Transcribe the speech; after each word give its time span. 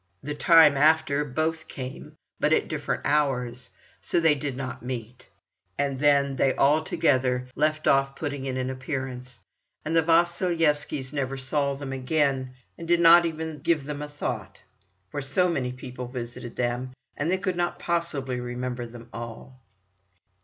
The 0.23 0.33
time 0.33 0.77
after 0.77 1.23
both 1.23 1.67
came, 1.67 2.15
but 2.39 2.51
at 2.53 2.67
different 2.67 3.03
hours, 3.05 3.69
so 4.01 4.19
they 4.19 4.33
did 4.33 4.57
not 4.57 4.81
meet. 4.81 5.27
And 5.77 5.99
then 5.99 6.37
they 6.37 6.55
altogether 6.55 7.47
left 7.55 7.87
off 7.87 8.15
putting 8.15 8.47
in 8.47 8.57
an 8.57 8.71
appearance, 8.71 9.39
and 9.85 9.95
the 9.95 10.01
Vasilyevskys 10.01 11.13
never 11.13 11.37
saw 11.37 11.75
them 11.75 11.93
again, 11.93 12.55
and 12.79 12.87
did 12.87 12.99
not 12.99 13.27
even 13.27 13.59
give 13.59 13.83
them 13.83 14.01
a 14.01 14.09
thought; 14.09 14.63
for 15.11 15.21
so 15.21 15.47
many 15.47 15.71
people 15.71 16.07
visited 16.07 16.55
them, 16.55 16.93
and 17.15 17.29
they 17.29 17.37
could 17.37 17.55
not 17.55 17.77
possibly 17.77 18.39
remember 18.39 18.87
them 18.87 19.07
all. 19.13 19.61